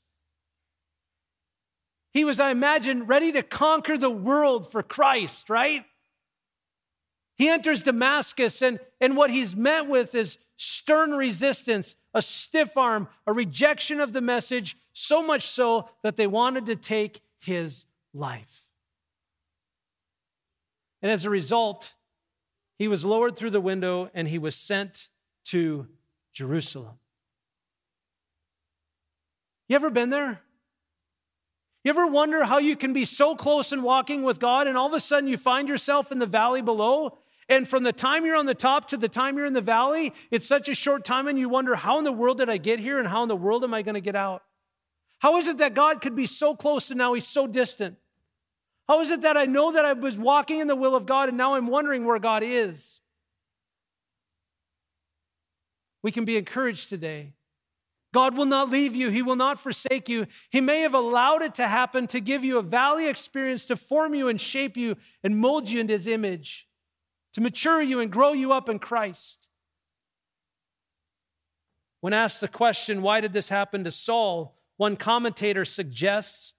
[2.18, 5.84] He was, I imagine, ready to conquer the world for Christ, right?
[7.36, 13.06] He enters Damascus, and, and what he's met with is stern resistance, a stiff arm,
[13.24, 18.66] a rejection of the message, so much so that they wanted to take his life.
[21.00, 21.94] And as a result,
[22.80, 25.08] he was lowered through the window and he was sent
[25.44, 25.86] to
[26.32, 26.98] Jerusalem.
[29.68, 30.42] You ever been there?
[31.88, 34.88] You ever wonder how you can be so close in walking with God and all
[34.88, 37.16] of a sudden you find yourself in the valley below?
[37.48, 40.12] And from the time you're on the top to the time you're in the valley,
[40.30, 42.78] it's such a short time, and you wonder, how in the world did I get
[42.78, 44.42] here and how in the world am I going to get out?
[45.20, 47.96] How is it that God could be so close and now he's so distant?
[48.86, 51.30] How is it that I know that I was walking in the will of God
[51.30, 53.00] and now I'm wondering where God is?
[56.02, 57.32] We can be encouraged today
[58.18, 59.10] God will not leave you.
[59.10, 60.26] He will not forsake you.
[60.50, 64.12] He may have allowed it to happen to give you a valley experience, to form
[64.12, 66.66] you and shape you and mold you into his image,
[67.34, 69.46] to mature you and grow you up in Christ.
[72.00, 74.56] When asked the question, why did this happen to Saul?
[74.78, 76.54] One commentator suggests,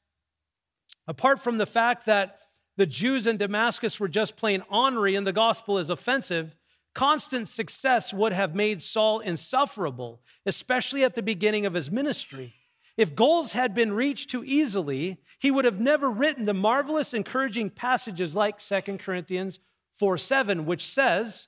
[1.10, 2.40] apart from the fact that
[2.78, 6.56] the Jews in Damascus were just plain ornery and the gospel is offensive,
[6.94, 12.56] Constant success would have made Saul insufferable, especially at the beginning of his ministry.
[12.98, 17.70] If goals had been reached too easily, he would have never written the marvelous, encouraging
[17.70, 19.60] passages like 2 Corinthians
[19.96, 21.48] 4 7, which says,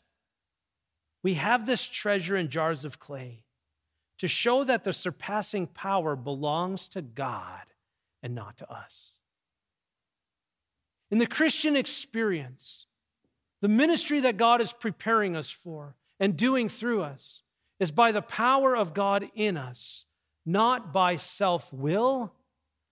[1.23, 3.43] We have this treasure in jars of clay
[4.17, 7.63] to show that the surpassing power belongs to God
[8.21, 9.13] and not to us.
[11.09, 12.85] In the Christian experience,
[13.61, 17.43] the ministry that God is preparing us for and doing through us
[17.79, 20.05] is by the power of God in us,
[20.45, 22.33] not by self will,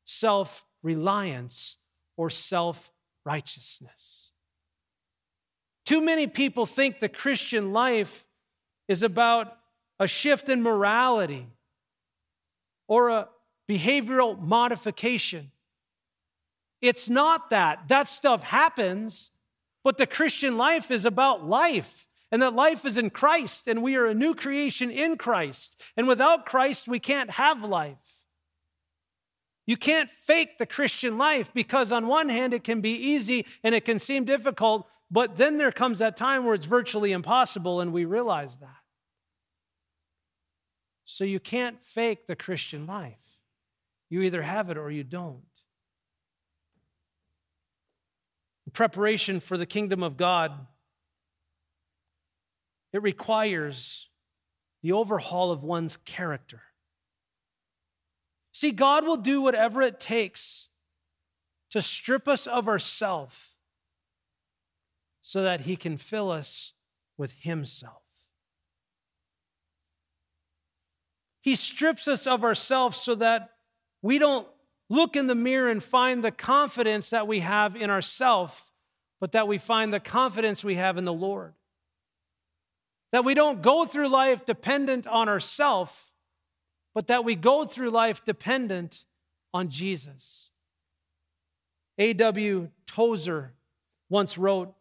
[0.06, 1.78] self reliance,
[2.18, 2.92] or self
[3.26, 4.32] righteousness.
[5.86, 8.26] Too many people think the Christian life
[8.88, 9.58] is about
[10.00, 11.48] a shift in morality
[12.88, 13.30] or a
[13.70, 15.52] behavioral modification.
[16.82, 17.88] It's not that.
[17.88, 19.32] That stuff happens,
[19.84, 23.96] but the Christian life is about life, and that life is in Christ, and we
[23.96, 25.82] are a new creation in Christ.
[25.98, 27.98] And without Christ, we can't have life.
[29.66, 33.76] You can't fake the Christian life because, on one hand, it can be easy and
[33.76, 37.92] it can seem difficult, but then there comes that time where it's virtually impossible, and
[37.92, 38.78] we realize that.
[41.06, 43.18] So you can't fake the Christian life.
[44.10, 45.42] You either have it or you don't.
[48.70, 50.68] Preparation for the kingdom of God,
[52.92, 54.10] it requires
[54.82, 56.62] the overhaul of one's character.
[58.52, 60.70] See, God will do whatever it takes
[61.70, 63.56] to strip us of ourself
[65.22, 66.74] so that he can fill us
[67.18, 68.02] with himself.
[71.42, 73.52] He strips us of ourselves so that
[74.02, 74.48] we don't
[74.90, 78.54] look in the mirror and find the confidence that we have in ourselves,
[79.20, 81.54] but that we find the confidence we have in the Lord.
[83.12, 85.94] That we don't go through life dependent on ourselves,
[86.94, 89.06] but that we go through life dependent
[89.54, 90.52] on Jesus.
[91.98, 92.70] A.W.
[92.88, 93.54] Tozer
[94.10, 94.74] once wrote,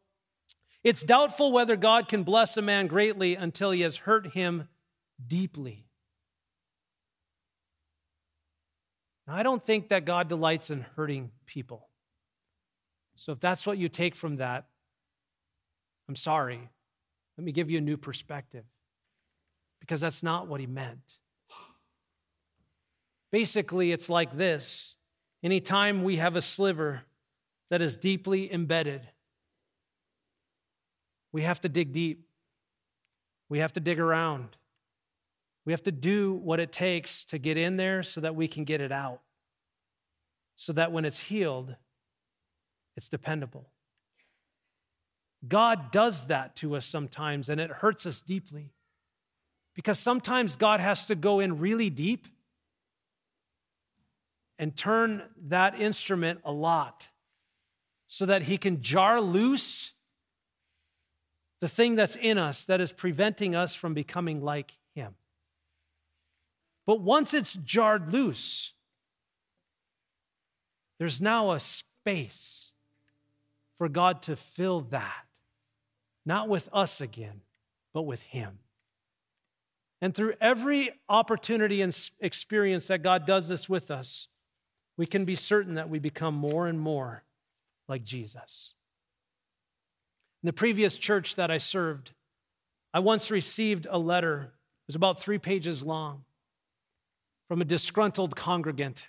[0.85, 4.69] It's doubtful whether God can bless a man greatly until he has hurt him
[5.27, 5.88] deeply.
[9.29, 11.91] Now, I don't think that God delights in hurting people.
[13.15, 14.65] So if that's what you take from that,
[16.09, 16.71] I'm sorry.
[17.37, 18.65] Let me give you a new perspective
[19.81, 21.19] because that's not what he meant.
[23.31, 24.97] Basically, it's like this
[25.43, 27.03] anytime we have a sliver
[27.69, 29.07] that is deeply embedded,
[31.33, 32.25] we have to dig deep.
[33.51, 34.58] We have to dig around.
[35.69, 38.65] We have to do what it takes to get in there so that we can
[38.65, 39.21] get it out.
[40.57, 41.77] So that when it's healed,
[42.97, 43.69] it's dependable.
[45.47, 48.73] God does that to us sometimes, and it hurts us deeply.
[49.75, 52.29] Because sometimes God has to go in really deep
[54.59, 57.09] and turn that instrument a lot
[58.07, 59.93] so that he can jar loose
[61.61, 65.15] the thing that's in us that is preventing us from becoming like him.
[66.89, 68.73] But once it's jarred loose,
[70.99, 72.71] there's now a space
[73.77, 75.27] for God to fill that,
[76.25, 77.43] not with us again,
[77.93, 78.61] but with him.
[80.01, 84.29] And through every opportunity and experience that God does this with us,
[84.97, 87.23] we can be certain that we become more and more
[87.87, 88.73] like Jesus.
[90.43, 92.13] In the previous church that I served,
[92.95, 96.25] I once received a letter, it was about three pages long,
[97.49, 99.09] from a disgruntled congregant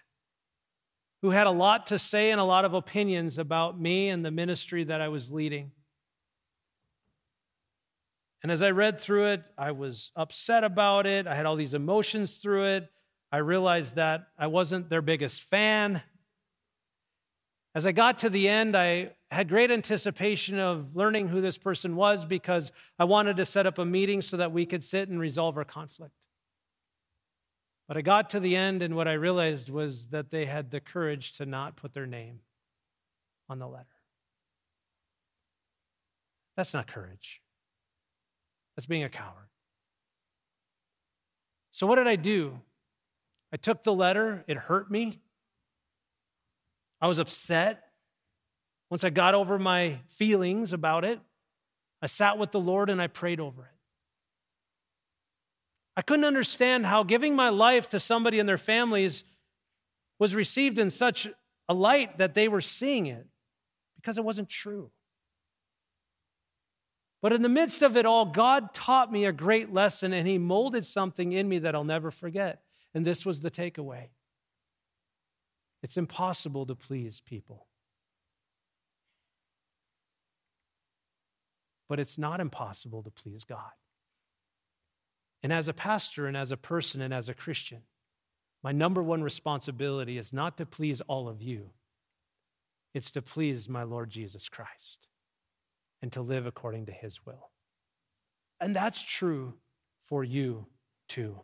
[1.21, 4.31] who had a lot to say and a lot of opinions about me and the
[4.31, 5.71] ministry that I was leading.
[8.41, 11.27] And as I read through it, I was upset about it.
[11.27, 12.89] I had all these emotions through it.
[13.33, 16.01] I realized that I wasn't their biggest fan.
[17.75, 21.97] As I got to the end, I had great anticipation of learning who this person
[21.97, 25.19] was because I wanted to set up a meeting so that we could sit and
[25.19, 26.13] resolve our conflict.
[27.89, 30.79] But I got to the end, and what I realized was that they had the
[30.79, 32.41] courage to not put their name
[33.49, 33.87] on the letter.
[36.55, 37.41] That's not courage.
[38.75, 39.49] That's being a coward.
[41.71, 42.59] So, what did I do?
[43.51, 45.19] I took the letter, it hurt me.
[47.01, 47.85] I was upset.
[48.91, 51.19] Once I got over my feelings about it,
[52.03, 53.78] I sat with the Lord and I prayed over it.
[55.99, 59.25] I couldn't understand how giving my life to somebody and their families
[60.17, 61.27] was received in such
[61.67, 63.27] a light that they were seeing it
[63.97, 64.91] because it wasn't true.
[67.21, 70.37] But in the midst of it all, God taught me a great lesson and He
[70.37, 72.61] molded something in me that I'll never forget.
[72.93, 74.07] And this was the takeaway
[75.83, 77.67] it's impossible to please people.
[81.89, 83.71] But it's not impossible to please God.
[85.41, 87.83] And as a pastor and as a person and as a Christian,
[88.61, 91.69] my number one responsibility is not to please all of you,
[92.93, 95.07] it's to please my Lord Jesus Christ
[96.01, 97.49] and to live according to his will.
[98.59, 99.53] And that's true
[100.03, 100.65] for you
[101.07, 101.39] too.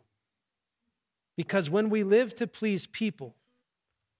[1.36, 3.36] Because when we live to please people,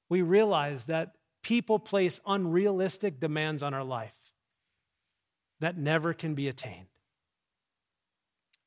[0.09, 4.13] we realize that people place unrealistic demands on our life
[5.61, 6.87] that never can be attained.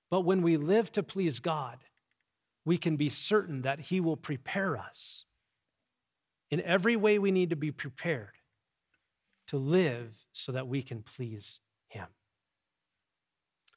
[0.09, 1.77] But when we live to please God,
[2.65, 5.25] we can be certain that He will prepare us
[6.51, 8.33] in every way we need to be prepared
[9.47, 12.07] to live so that we can please Him.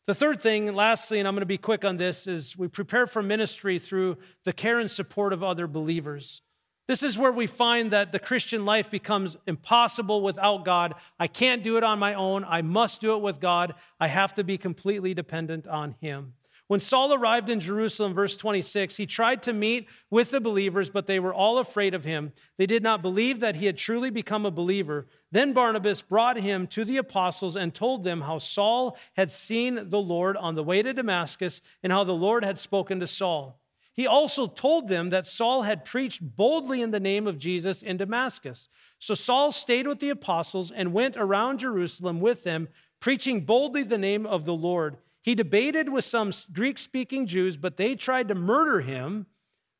[0.06, 3.06] The third thing, lastly, and I'm going to be quick on this, is we prepare
[3.06, 6.42] for ministry through the care and support of other believers.
[6.88, 10.94] This is where we find that the Christian life becomes impossible without God.
[11.18, 12.44] I can't do it on my own.
[12.44, 13.74] I must do it with God.
[14.00, 16.34] I have to be completely dependent on Him.
[16.72, 21.06] When Saul arrived in Jerusalem, verse 26, he tried to meet with the believers, but
[21.06, 22.32] they were all afraid of him.
[22.56, 25.06] They did not believe that he had truly become a believer.
[25.30, 30.00] Then Barnabas brought him to the apostles and told them how Saul had seen the
[30.00, 33.60] Lord on the way to Damascus and how the Lord had spoken to Saul.
[33.94, 37.98] He also told them that Saul had preached boldly in the name of Jesus in
[37.98, 38.68] Damascus.
[38.98, 42.68] So Saul stayed with the apostles and went around Jerusalem with them,
[43.00, 44.96] preaching boldly the name of the Lord.
[45.22, 49.26] He debated with some Greek speaking Jews, but they tried to murder him.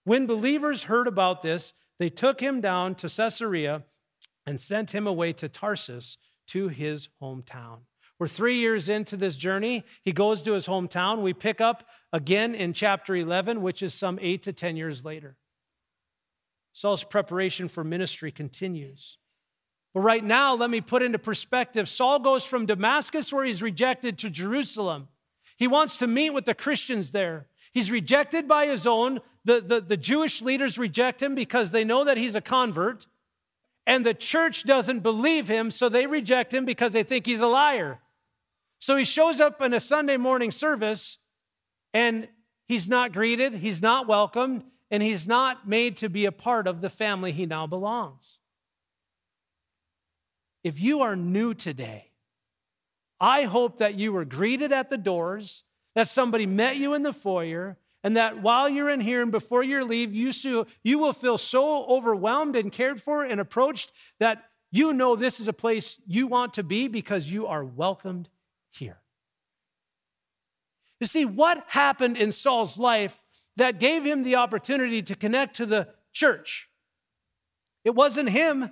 [0.05, 3.85] When believers heard about this, they took him down to Caesarea
[4.45, 7.79] and sent him away to Tarsus to his hometown.
[8.23, 9.85] We're three years into this journey.
[10.05, 11.23] He goes to his hometown.
[11.23, 15.35] We pick up again in chapter 11, which is some eight to 10 years later.
[16.73, 19.19] Saul's preparation for ministry continues.
[19.93, 24.19] But right now, let me put into perspective Saul goes from Damascus, where he's rejected,
[24.19, 25.09] to Jerusalem.
[25.57, 27.49] He wants to meet with the Christians there.
[27.73, 29.19] He's rejected by his own.
[29.45, 33.09] The, the, the Jewish leaders reject him because they know that he's a convert.
[33.85, 37.49] And the church doesn't believe him, so they reject him because they think he's a
[37.49, 37.99] liar.
[38.83, 41.19] So he shows up in a Sunday morning service
[41.95, 42.27] and
[42.67, 46.81] he's not greeted, he's not welcomed, and he's not made to be a part of
[46.81, 48.39] the family he now belongs.
[50.65, 52.11] If you are new today,
[53.21, 55.63] I hope that you were greeted at the doors,
[55.95, 59.63] that somebody met you in the foyer, and that while you're in here and before
[59.63, 64.93] you leave, you, you will feel so overwhelmed and cared for and approached that you
[64.93, 68.29] know this is a place you want to be because you are welcomed
[68.79, 68.99] here.
[71.01, 73.19] You see, what happened in Saul's life
[73.57, 76.69] that gave him the opportunity to connect to the church?
[77.85, 78.71] It wasn't him.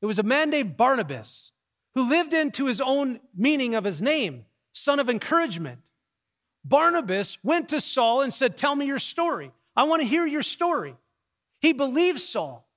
[0.00, 1.52] It was a man named Barnabas
[1.94, 5.80] who lived into his own meaning of his name, son of encouragement.
[6.64, 9.52] Barnabas went to Saul and said, Tell me your story.
[9.76, 10.94] I want to hear your story.
[11.60, 12.69] He believed Saul.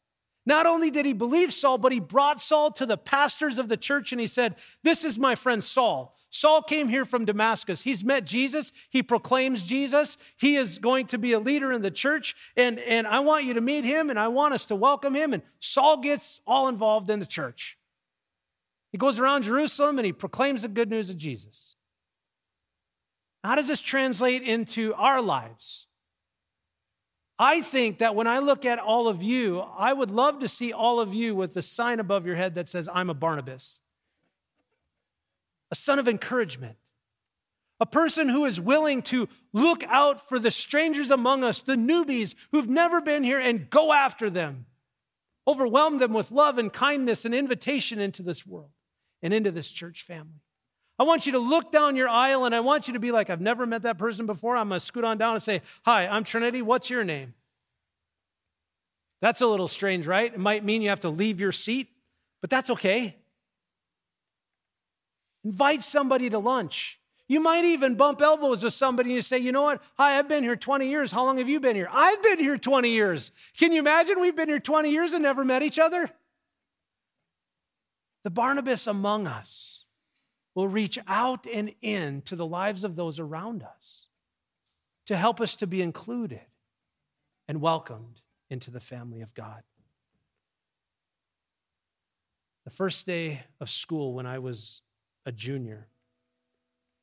[0.45, 3.77] Not only did he believe Saul, but he brought Saul to the pastors of the
[3.77, 6.15] church and he said, This is my friend Saul.
[6.29, 7.83] Saul came here from Damascus.
[7.83, 8.71] He's met Jesus.
[8.89, 10.17] He proclaims Jesus.
[10.35, 12.35] He is going to be a leader in the church.
[12.57, 15.33] And, and I want you to meet him and I want us to welcome him.
[15.33, 17.77] And Saul gets all involved in the church.
[18.91, 21.75] He goes around Jerusalem and he proclaims the good news of Jesus.
[23.43, 25.87] How does this translate into our lives?
[27.39, 30.71] I think that when I look at all of you, I would love to see
[30.71, 33.81] all of you with the sign above your head that says, I'm a Barnabas
[35.73, 36.77] a son of encouragement,
[37.79, 42.35] a person who is willing to look out for the strangers among us, the newbies
[42.51, 44.67] who've never been here, and go after them.
[45.47, 48.69] Overwhelm them with love and kindness and invitation into this world
[49.23, 50.42] and into this church family.
[50.99, 53.29] I want you to look down your aisle and I want you to be like,
[53.29, 54.55] I've never met that person before.
[54.55, 56.61] I'm going to scoot on down and say, Hi, I'm Trinity.
[56.61, 57.33] What's your name?
[59.21, 60.31] That's a little strange, right?
[60.31, 61.89] It might mean you have to leave your seat,
[62.41, 63.15] but that's okay.
[65.43, 66.99] Invite somebody to lunch.
[67.27, 69.81] You might even bump elbows with somebody and you say, you know what?
[69.97, 71.11] Hi, I've been here 20 years.
[71.11, 71.89] How long have you been here?
[71.91, 73.31] I've been here 20 years.
[73.57, 76.11] Can you imagine we've been here 20 years and never met each other?
[78.23, 79.72] The Barnabas among us
[80.55, 84.07] will reach out and in to the lives of those around us
[85.05, 86.41] to help us to be included
[87.47, 89.63] and welcomed into the family of God.
[92.63, 94.81] The first day of school when I was
[95.25, 95.87] a junior.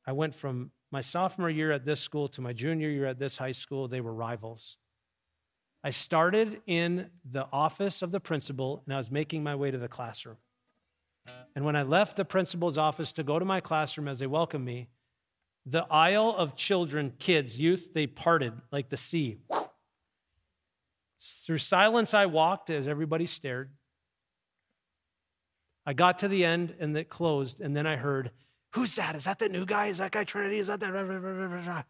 [0.07, 3.37] I went from my sophomore year at this school to my junior year at this
[3.37, 3.87] high school.
[3.87, 4.77] They were rivals.
[5.83, 9.77] I started in the office of the principal and I was making my way to
[9.77, 10.37] the classroom.
[11.55, 14.65] And when I left the principal's office to go to my classroom as they welcomed
[14.65, 14.87] me,
[15.65, 19.37] the aisle of children, kids, youth, they parted like the sea.
[21.45, 23.69] Through silence, I walked as everybody stared.
[25.85, 28.31] I got to the end and it closed, and then I heard,
[28.73, 29.15] Who's that?
[29.15, 29.87] Is that the new guy?
[29.87, 30.59] Is that guy Trinity?
[30.59, 31.85] Is that that?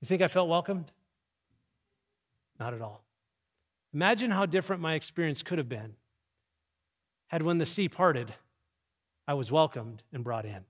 [0.00, 0.92] You think I felt welcomed?
[2.60, 3.04] Not at all.
[3.92, 5.94] Imagine how different my experience could have been
[7.30, 8.34] had when the sea parted,
[9.28, 10.64] I was welcomed and brought in.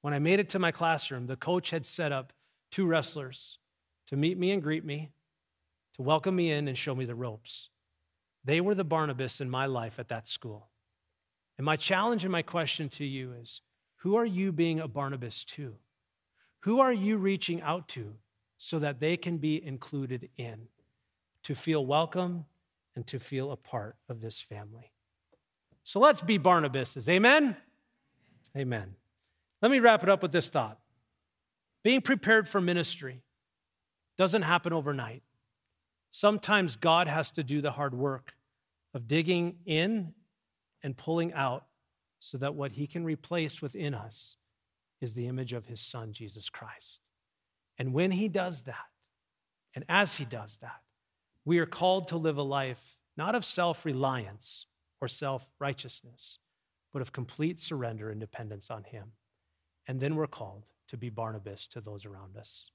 [0.00, 2.32] When I made it to my classroom, the coach had set up
[2.70, 3.58] two wrestlers
[4.06, 5.10] to meet me and greet me,
[5.96, 7.68] to welcome me in and show me the ropes.
[8.42, 10.70] They were the Barnabas in my life at that school.
[11.58, 13.60] And my challenge and my question to you is
[13.96, 15.74] who are you being a Barnabas to?
[16.60, 18.14] Who are you reaching out to
[18.56, 20.68] so that they can be included in,
[21.42, 22.46] to feel welcome
[22.96, 24.91] and to feel a part of this family?
[25.84, 27.08] So let's be Barnabases.
[27.08, 27.56] Amen?
[28.56, 28.94] Amen.
[29.60, 30.78] Let me wrap it up with this thought.
[31.82, 33.22] Being prepared for ministry
[34.16, 35.22] doesn't happen overnight.
[36.10, 38.34] Sometimes God has to do the hard work
[38.94, 40.14] of digging in
[40.82, 41.64] and pulling out
[42.20, 44.36] so that what he can replace within us
[45.00, 47.00] is the image of his son, Jesus Christ.
[47.78, 48.76] And when he does that,
[49.74, 50.82] and as he does that,
[51.44, 54.66] we are called to live a life not of self reliance
[55.02, 56.38] or self righteousness,
[56.92, 59.08] but of complete surrender and dependence on him.
[59.88, 62.70] And then we're called to be Barnabas to those around us.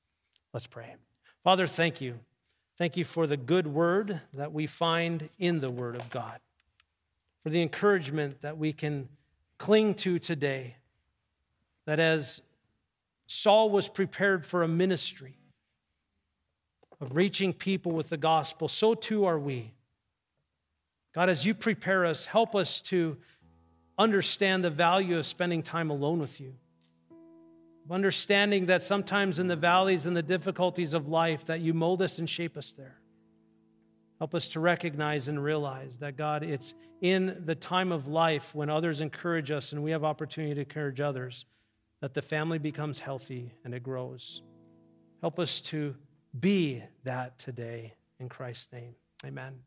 [0.54, 0.96] Let's pray.
[1.42, 2.20] Father, thank you.
[2.78, 6.40] Thank you for the good word that we find in the Word of God,
[7.42, 9.08] for the encouragement that we can
[9.58, 10.76] cling to today.
[11.86, 12.42] That as
[13.26, 15.38] Saul was prepared for a ministry
[17.00, 19.77] of reaching people with the gospel, so too are we.
[21.14, 23.18] God, as you prepare us, help us to
[23.98, 26.54] understand the value of spending time alone with you
[27.92, 32.20] understanding that sometimes in the valleys and the difficulties of life that you mold us
[32.20, 33.00] and shape us there.
[34.20, 38.70] Help us to recognize and realize that God, it's in the time of life when
[38.70, 41.46] others encourage us and we have opportunity to encourage others
[42.02, 44.42] that the family becomes healthy and it grows.
[45.22, 45.96] Help us to
[46.40, 48.96] be that today in Christ's name.
[49.26, 49.67] Amen.